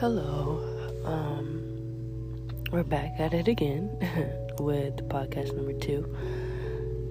Hello. 0.00 0.64
Um, 1.04 2.48
we're 2.72 2.84
back 2.84 3.20
at 3.20 3.34
it 3.34 3.48
again 3.48 3.90
with 4.58 4.96
podcast 5.10 5.54
number 5.54 5.74
two. 5.74 6.08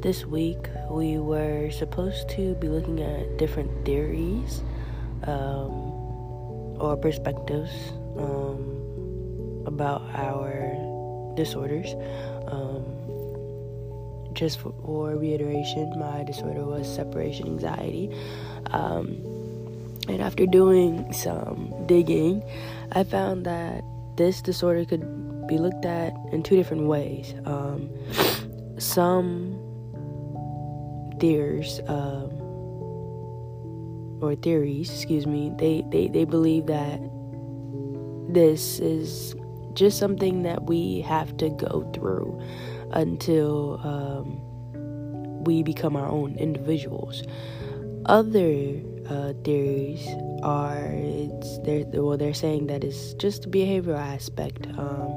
This 0.01 0.26
week 0.26 0.58
we 0.89 1.20
were 1.20 1.70
supposed 1.70 2.29
to 2.29 2.56
be 2.56 2.67
looking 2.67 2.99
at 2.99 3.38
different 3.38 3.85
theories 3.85 4.63
um, 5.28 5.71
or 6.81 6.97
perspectives 6.97 7.70
um, 8.17 9.63
about 9.67 10.01
our 10.15 10.74
disorders. 11.35 11.94
Um, 12.47 12.83
just 14.33 14.60
for, 14.62 14.74
for, 14.83 15.15
reiteration, 15.15 15.94
my 15.99 16.23
disorder 16.23 16.66
was 16.66 16.91
separation 16.91 17.45
anxiety. 17.45 18.09
And 20.09 20.23
after 20.23 20.48
doing 20.48 21.13
some 21.13 21.72
digging, 21.86 22.44
I 22.94 23.04
found 23.04 23.45
that 23.45 23.84
this 24.18 24.41
disorder 24.41 24.84
could 24.84 25.48
be 25.48 25.59
looked 25.59 25.85
at 25.85 26.13
in 26.32 26.41
two 26.41 26.55
different 26.55 26.88
ways. 26.88 27.35
Um, 27.45 27.91
some 28.80 29.55
theories, 31.20 31.80
um, 31.88 32.32
or 34.20 34.35
theories, 34.35 34.90
excuse 34.90 35.27
me, 35.27 35.52
they, 35.59 35.84
they, 35.91 36.08
they 36.08 36.26
believe 36.26 36.66
that 36.66 36.99
this 38.34 38.80
is 38.80 39.35
just 39.73 39.99
something 39.99 40.41
that 40.41 40.63
we 40.63 41.02
have 41.02 41.38
to 41.38 41.49
go 41.49 41.88
through 41.94 42.41
until 42.94 43.80
um, 43.84 45.44
we 45.44 45.62
become 45.62 45.96
our 45.96 46.07
own 46.07 46.35
individuals. 46.38 47.21
Other 48.07 48.82
uh, 49.09 49.34
theories 49.43 50.07
are 50.43 50.91
it's 50.93 51.57
they're 51.60 51.85
well 52.02 52.18
they're 52.18 52.34
saying 52.34 52.68
that 52.68 52.84
it's 52.84 53.13
just 53.16 53.46
a 53.46 53.49
behavioral 53.49 53.98
aspect 53.98 54.68
um, 54.77 55.10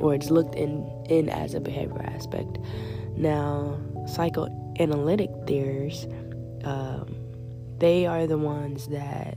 or 0.00 0.14
it's 0.14 0.30
looked 0.30 0.54
in 0.54 0.84
in 1.08 1.28
as 1.28 1.54
a 1.54 1.60
behavioral 1.60 2.04
aspect. 2.14 2.58
Now 3.16 3.78
psychoanalytic 4.06 5.30
theories 5.46 6.06
um, 6.64 7.14
they 7.78 8.06
are 8.06 8.26
the 8.26 8.38
ones 8.38 8.88
that 8.88 9.36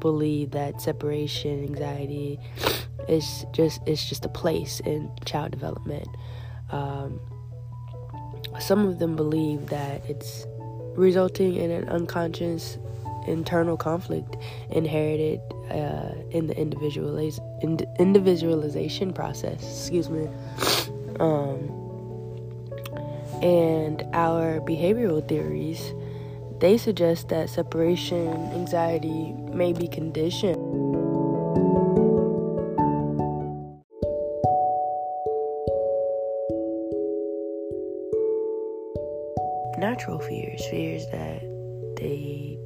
believe 0.00 0.50
that 0.52 0.80
separation 0.80 1.62
anxiety 1.64 2.38
is 3.08 3.44
just 3.52 3.80
it's 3.86 4.08
just 4.08 4.24
a 4.24 4.28
place 4.28 4.80
in 4.80 5.10
child 5.24 5.52
development. 5.52 6.08
Um, 6.70 7.20
some 8.58 8.86
of 8.86 8.98
them 8.98 9.16
believe 9.16 9.66
that 9.66 10.04
it's 10.08 10.46
resulting 10.96 11.56
in 11.56 11.70
an 11.70 11.88
unconscious 11.88 12.78
internal 13.26 13.76
conflict 13.76 14.36
inherited 14.70 15.40
uh, 15.70 16.12
in 16.30 16.46
the 16.46 16.54
individualiz- 16.54 17.40
ind- 17.62 17.86
individualization 17.98 19.12
process. 19.12 19.62
Excuse 19.62 20.08
me. 20.10 20.28
Um, 21.20 21.76
and 23.42 24.04
our 24.12 24.60
behavioral 24.60 25.26
theories, 25.26 25.94
they 26.60 26.76
suggest 26.76 27.28
that 27.28 27.48
separation 27.48 28.28
anxiety 28.52 29.32
may 29.52 29.72
be 29.72 29.88
conditioned. 29.88 30.69
Natural 40.00 40.18
fears, 40.20 40.64
fears 40.70 41.04
that 41.12 41.42
they 41.98 42.56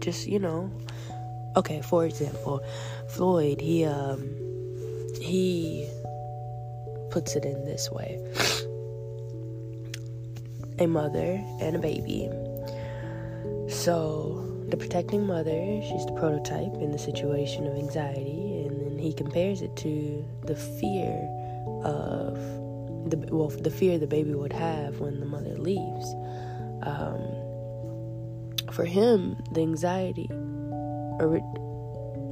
just 0.00 0.26
you 0.26 0.40
know. 0.40 0.68
Okay 1.54 1.80
for 1.80 2.04
example 2.04 2.60
Freud 3.06 3.60
he 3.60 3.84
um 3.84 4.20
he 5.20 5.88
puts 7.12 7.36
it 7.36 7.44
in 7.44 7.64
this 7.64 7.88
way. 7.92 8.18
A 10.80 10.88
mother 10.88 11.40
and 11.60 11.76
a 11.76 11.78
baby. 11.78 12.28
So 13.68 14.64
the 14.68 14.76
protecting 14.76 15.24
mother 15.24 15.80
she's 15.82 16.04
the 16.06 16.16
prototype 16.18 16.74
in 16.82 16.90
the 16.90 16.98
situation 16.98 17.64
of 17.68 17.76
anxiety 17.76 18.64
and 18.66 18.80
then 18.80 18.98
he 18.98 19.12
compares 19.12 19.62
it 19.62 19.76
to 19.76 20.24
the 20.46 20.56
fear 20.56 21.14
of 21.84 22.34
the 23.08 23.24
well 23.30 23.50
the 23.50 23.70
fear 23.70 24.00
the 24.00 24.08
baby 24.08 24.34
would 24.34 24.52
have 24.52 24.98
when 24.98 25.20
the 25.20 25.26
mother 25.26 25.56
leaves 25.58 26.12
um, 26.82 27.20
for 28.72 28.84
him, 28.84 29.36
the 29.52 29.60
anxiety, 29.60 30.28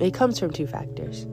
it 0.01 0.15
comes 0.15 0.39
from 0.39 0.51
two 0.53 0.67
factors. 0.67 1.27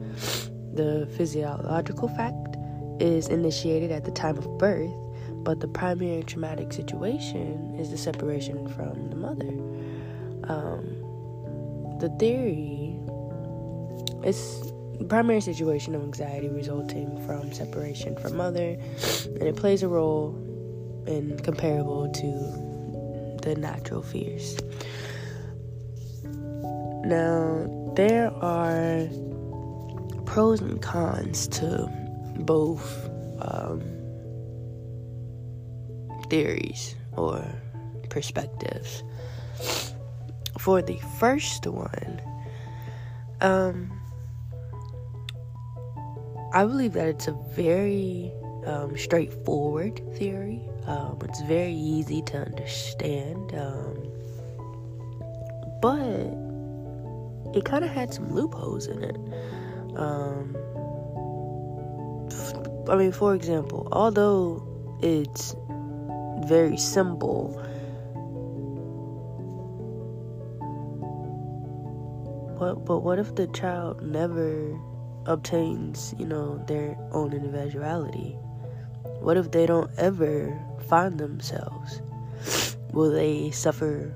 The 0.73 1.07
physiological 1.15 2.09
fact 2.09 2.57
is 2.99 3.27
initiated 3.27 3.91
at 3.91 4.05
the 4.05 4.11
time 4.11 4.37
of 4.37 4.57
birth, 4.57 4.91
but 5.43 5.59
the 5.59 5.67
primary 5.67 6.23
traumatic 6.23 6.73
situation 6.73 7.75
is 7.79 7.91
the 7.91 7.97
separation 7.97 8.67
from 8.67 9.09
the 9.09 9.15
mother. 9.15 9.49
Um, 10.51 11.97
the 11.99 12.09
theory 12.19 12.99
is 14.23 14.71
primary 15.09 15.41
situation 15.41 15.95
of 15.95 16.01
anxiety 16.01 16.49
resulting 16.49 17.23
from 17.25 17.53
separation 17.53 18.17
from 18.17 18.35
mother, 18.35 18.77
and 19.25 19.43
it 19.43 19.55
plays 19.55 19.83
a 19.83 19.87
role 19.87 20.35
in 21.05 21.39
comparable 21.43 22.11
to 22.11 22.66
the 23.47 23.55
natural 23.55 24.01
fears. 24.01 24.57
Now, 27.05 27.93
there 27.95 28.29
are 28.43 29.07
pros 30.25 30.59
and 30.59 30.81
cons 30.81 31.47
to 31.59 31.87
both 32.39 33.09
um, 33.39 33.81
theories 36.29 36.95
or 37.15 37.45
perspectives. 38.09 39.03
For 40.59 40.81
the 40.81 40.99
first 41.17 41.65
one, 41.65 42.21
um, 43.39 43.97
I 46.53 46.65
believe 46.65 46.93
that 46.93 47.07
it's 47.07 47.27
a 47.27 47.37
very 47.55 48.33
um, 48.65 48.97
straightforward 48.97 50.01
theory. 50.17 50.67
Um, 50.87 51.19
it's 51.23 51.41
very 51.41 51.73
easy 51.73 52.21
to 52.23 52.37
understand. 52.37 53.53
Um, 53.53 54.07
but 55.81 56.47
it 57.55 57.65
kind 57.65 57.83
of 57.83 57.91
had 57.91 58.13
some 58.13 58.33
loopholes 58.33 58.87
in 58.87 59.03
it. 59.03 59.17
Um, 59.97 60.55
I 62.89 62.95
mean, 62.95 63.11
for 63.11 63.35
example, 63.35 63.87
although 63.91 64.63
it's 65.01 65.55
very 66.45 66.77
simple, 66.77 67.49
what 72.57 72.85
but 72.85 72.99
what 72.99 73.19
if 73.19 73.35
the 73.35 73.47
child 73.47 74.01
never 74.01 74.79
obtains, 75.25 76.15
you 76.17 76.25
know, 76.25 76.63
their 76.65 76.97
own 77.11 77.33
individuality? 77.33 78.37
What 79.19 79.35
if 79.35 79.51
they 79.51 79.65
don't 79.65 79.91
ever 79.97 80.57
find 80.87 81.19
themselves? 81.19 82.01
Will 82.93 83.11
they 83.11 83.51
suffer 83.51 84.13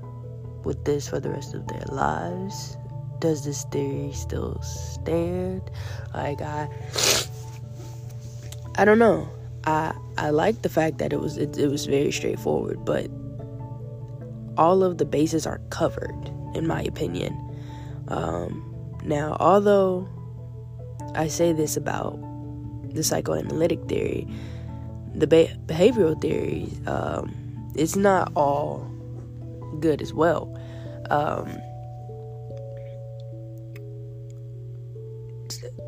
with 0.64 0.84
this 0.84 1.08
for 1.08 1.20
the 1.20 1.30
rest 1.30 1.54
of 1.54 1.66
their 1.68 1.84
lives? 1.88 2.76
does 3.22 3.44
this 3.44 3.62
theory 3.70 4.10
still 4.12 4.60
stand? 4.60 5.62
Like 6.12 6.42
I 6.42 6.68
I 8.74 8.84
don't 8.84 8.98
know. 8.98 9.30
I 9.64 9.94
I 10.18 10.30
like 10.30 10.60
the 10.62 10.68
fact 10.68 10.98
that 10.98 11.14
it 11.14 11.20
was 11.20 11.38
it, 11.38 11.56
it 11.56 11.68
was 11.68 11.86
very 11.86 12.12
straightforward, 12.12 12.84
but 12.84 13.08
all 14.58 14.82
of 14.82 14.98
the 14.98 15.06
bases 15.06 15.46
are 15.46 15.62
covered 15.70 16.30
in 16.54 16.66
my 16.66 16.82
opinion. 16.82 17.32
Um, 18.08 18.68
now, 19.04 19.38
although 19.40 20.06
I 21.14 21.28
say 21.28 21.52
this 21.54 21.76
about 21.76 22.18
the 22.92 23.02
psychoanalytic 23.02 23.86
theory, 23.86 24.28
the 25.14 25.26
be- 25.26 25.50
behavioral 25.66 26.20
theory 26.20 26.68
um, 26.86 27.34
it's 27.74 27.96
not 27.96 28.32
all 28.36 28.86
good 29.80 30.02
as 30.02 30.12
well. 30.12 30.58
Um, 31.10 31.58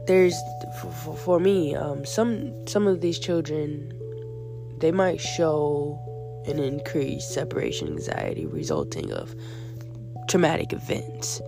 there's 0.07 0.35
for, 0.81 1.17
for 1.17 1.41
me 1.41 1.75
um, 1.75 2.05
some 2.05 2.67
some 2.67 2.87
of 2.87 3.01
these 3.01 3.19
children 3.19 3.91
they 4.79 4.93
might 4.93 5.21
show 5.21 5.99
an 6.47 6.59
increased 6.59 7.33
separation 7.33 7.89
anxiety 7.89 8.45
resulting 8.45 9.11
of 9.13 9.35
traumatic 10.29 10.75
events 10.75 11.41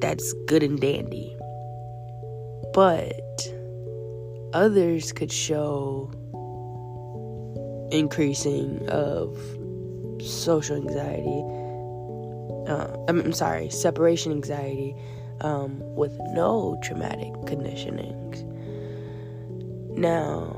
that's 0.00 0.32
good 0.46 0.64
and 0.64 0.80
dandy 0.80 1.36
but 2.72 3.46
others 4.54 5.12
could 5.12 5.30
show 5.30 6.10
increasing 7.90 8.88
of 8.88 9.36
social 10.20 10.76
anxiety 10.76 11.42
uh, 12.66 12.96
I'm, 13.08 13.20
I'm 13.20 13.32
sorry 13.32 13.68
separation 13.68 14.32
anxiety 14.32 14.96
um, 15.40 15.80
with 15.94 16.16
no 16.32 16.78
traumatic 16.82 17.32
conditionings. 17.44 18.42
Now, 19.96 20.56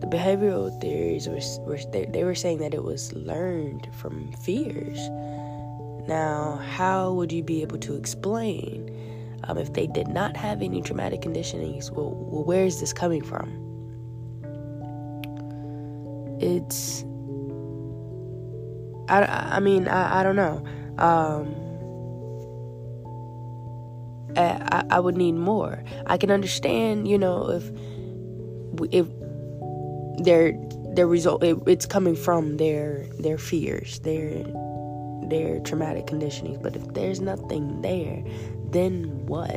the 0.00 0.06
behavioral 0.06 0.78
theories 0.80 1.28
were, 1.28 1.40
were 1.64 1.78
they, 1.92 2.06
they 2.06 2.24
were 2.24 2.34
saying 2.34 2.58
that 2.58 2.74
it 2.74 2.82
was 2.82 3.12
learned 3.12 3.88
from 3.94 4.32
fears. 4.32 4.98
Now, 6.08 6.60
how 6.70 7.12
would 7.12 7.32
you 7.32 7.42
be 7.42 7.62
able 7.62 7.78
to 7.78 7.94
explain 7.94 8.90
um, 9.48 9.58
if 9.58 9.72
they 9.72 9.86
did 9.86 10.08
not 10.08 10.36
have 10.36 10.62
any 10.62 10.82
traumatic 10.82 11.20
conditionings? 11.20 11.90
Well, 11.90 12.10
well, 12.10 12.44
where 12.44 12.64
is 12.64 12.80
this 12.80 12.92
coming 12.92 13.22
from? 13.22 13.48
It's, 16.40 17.04
I, 19.08 19.56
I 19.56 19.60
mean, 19.60 19.88
I, 19.88 20.20
I 20.20 20.22
don't 20.22 20.36
know. 20.36 20.64
Um, 20.98 21.54
I, 24.36 24.84
I 24.90 25.00
would 25.00 25.16
need 25.16 25.32
more. 25.32 25.82
I 26.06 26.16
can 26.16 26.30
understand, 26.30 27.08
you 27.08 27.18
know, 27.18 27.50
if 27.50 27.70
if 28.90 29.06
their 30.24 30.52
their 30.94 31.06
result 31.06 31.42
it, 31.44 31.56
it's 31.66 31.86
coming 31.86 32.16
from 32.16 32.56
their 32.56 33.06
their 33.18 33.38
fears, 33.38 34.00
their 34.00 34.44
their 35.28 35.60
traumatic 35.60 36.06
conditioning. 36.06 36.58
But 36.62 36.76
if 36.76 36.94
there's 36.94 37.20
nothing 37.20 37.82
there, 37.82 38.22
then 38.70 39.26
what? 39.26 39.50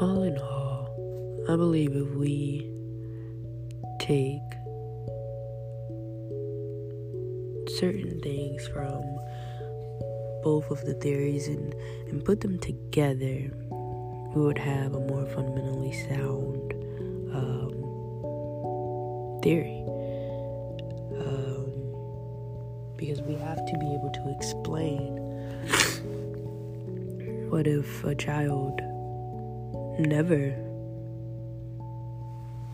All 0.00 0.22
in 0.22 0.38
all, 0.38 1.44
I 1.48 1.56
believe 1.56 1.96
if 1.96 2.08
we 2.14 2.70
take 3.98 4.40
certain 7.78 8.20
things 8.20 8.66
from 8.68 9.02
both 10.42 10.70
of 10.70 10.84
the 10.84 10.94
theories 10.94 11.48
and, 11.48 11.74
and 12.08 12.24
put 12.24 12.40
them 12.40 12.58
together, 12.58 13.50
we 14.34 14.42
would 14.42 14.58
have 14.58 14.94
a 14.94 15.00
more 15.00 15.26
fundamentally 15.26 15.92
sound 15.92 16.74
um, 17.34 17.72
theory. 19.42 19.84
Um, 21.18 21.72
because 22.96 23.20
we 23.22 23.34
have 23.34 23.64
to 23.66 23.78
be 23.78 23.94
able 23.94 24.10
to 24.14 24.34
explain 24.36 25.16
what 27.50 27.66
if 27.66 28.04
a 28.04 28.14
child 28.14 28.80
never 29.98 30.54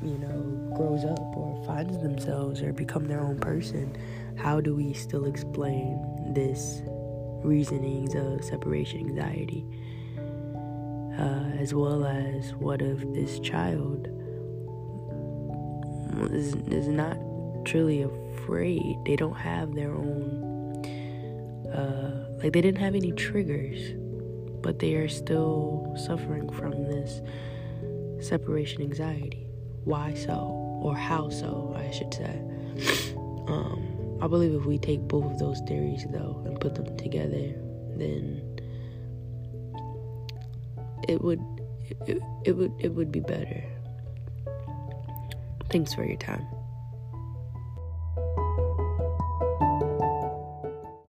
you 0.02 0.18
know 0.18 0.74
grows 0.76 1.04
up 1.04 1.36
or 1.36 1.62
finds 1.64 1.96
themselves 1.98 2.60
or 2.60 2.72
become 2.72 3.06
their 3.06 3.20
own 3.20 3.38
person 3.38 3.96
how 4.36 4.60
do 4.60 4.74
we 4.74 4.92
still 4.92 5.24
explain 5.24 5.98
this 6.34 6.82
reasonings 7.44 8.14
of 8.14 8.42
separation 8.44 9.00
anxiety 9.00 9.64
uh, 11.18 11.60
as 11.60 11.74
well 11.74 12.04
as 12.04 12.54
what 12.54 12.82
if 12.82 13.00
this 13.12 13.38
child 13.40 14.08
is, 16.32 16.54
is 16.70 16.88
not 16.88 17.16
truly 17.64 18.02
afraid. 18.02 18.96
They 19.04 19.16
don't 19.16 19.36
have 19.36 19.74
their 19.74 19.92
own 19.92 20.42
uh, 21.72 22.28
like 22.42 22.52
they 22.52 22.60
didn't 22.60 22.80
have 22.80 22.94
any 22.94 23.12
triggers 23.12 23.94
but 24.62 24.78
they 24.78 24.94
are 24.94 25.08
still 25.08 25.94
suffering 25.96 26.48
from 26.50 26.72
this 26.84 27.20
separation 28.26 28.80
anxiety. 28.82 29.46
Why 29.84 30.14
so? 30.14 30.60
Or 30.82 30.96
how 30.96 31.28
so 31.28 31.74
i 31.76 31.90
should 31.90 32.12
say. 32.12 32.40
Um, 33.46 33.93
I 34.24 34.26
believe 34.26 34.54
if 34.54 34.64
we 34.64 34.78
take 34.78 35.00
both 35.00 35.26
of 35.26 35.38
those 35.38 35.60
theories 35.68 36.06
though 36.08 36.42
and 36.46 36.58
put 36.58 36.76
them 36.76 36.96
together, 36.96 37.52
then 37.98 38.40
it 41.06 41.20
would 41.20 41.44
it, 42.06 42.22
it 42.46 42.52
would 42.52 42.72
it 42.78 42.88
would 42.94 43.12
be 43.12 43.20
better. 43.20 43.62
Thanks 45.68 45.92
for 45.92 46.06
your 46.06 46.16
time. 46.16 46.46